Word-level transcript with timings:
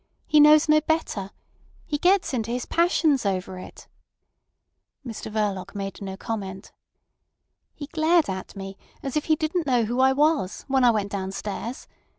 He 0.25 0.39
knows 0.39 0.67
no 0.67 0.81
better. 0.81 1.29
He 1.85 1.99
gets 1.99 2.33
into 2.33 2.49
his 2.49 2.65
passions 2.65 3.23
over 3.23 3.59
it." 3.59 3.87
Mr 5.05 5.31
Verloc 5.31 5.75
made 5.75 6.01
no 6.01 6.17
comment. 6.17 6.71
"He 7.75 7.85
glared 7.85 8.27
at 8.27 8.55
me, 8.55 8.79
as 9.03 9.15
if 9.15 9.25
he 9.25 9.35
didn't 9.35 9.67
know 9.67 9.83
who 9.83 9.99
I 9.99 10.11
was, 10.11 10.65
when 10.67 10.83
I 10.83 10.89
went 10.89 11.11
downstairs. 11.11 11.87